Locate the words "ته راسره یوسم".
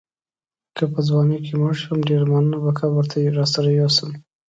3.11-4.09